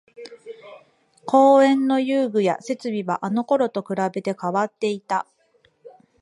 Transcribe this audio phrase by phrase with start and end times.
[1.27, 5.27] 公園の遊具や設備はあのころと比べて変わっていた